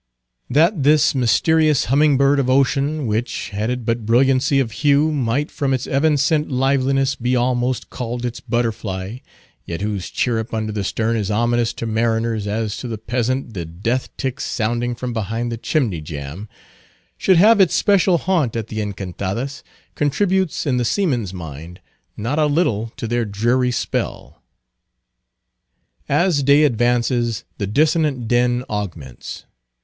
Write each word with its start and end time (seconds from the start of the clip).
That 0.49 0.81
this 0.81 1.13
mysterious 1.13 1.85
hummingbird 1.85 2.39
of 2.39 2.49
ocean—which, 2.49 3.49
had 3.49 3.69
it 3.69 3.85
but 3.85 4.03
brilliancy 4.03 4.59
of 4.59 4.71
hue, 4.71 5.11
might, 5.11 5.51
from 5.51 5.75
its 5.75 5.85
evanescent 5.85 6.49
liveliness, 6.51 7.13
be 7.13 7.35
almost 7.35 7.91
called 7.91 8.25
its 8.25 8.39
butterfly, 8.39 9.19
yet 9.63 9.81
whose 9.81 10.09
chirrup 10.09 10.55
under 10.55 10.71
the 10.71 10.83
stern 10.83 11.15
is 11.15 11.29
ominous 11.29 11.71
to 11.73 11.85
mariners 11.85 12.47
as 12.47 12.77
to 12.77 12.87
the 12.87 12.97
peasant 12.97 13.53
the 13.53 13.63
death 13.63 14.09
tick 14.17 14.39
sounding 14.39 14.95
from 14.95 15.13
behind 15.13 15.51
the 15.51 15.57
chimney 15.57 16.01
jamb—should 16.01 17.37
have 17.37 17.61
its 17.61 17.75
special 17.75 18.17
haunt 18.17 18.55
at 18.55 18.69
the 18.69 18.79
Encantadas, 18.81 19.61
contributes, 19.93 20.65
in 20.65 20.77
the 20.77 20.83
seaman's 20.83 21.31
mind, 21.31 21.79
not 22.17 22.39
a 22.39 22.47
little 22.47 22.91
to 22.97 23.07
their 23.07 23.23
dreary 23.23 23.69
spell. 23.71 24.41
As 26.09 26.41
day 26.41 26.63
advances 26.63 27.43
the 27.59 27.67
dissonant 27.67 28.27
din 28.27 28.63
augments. 28.67 29.45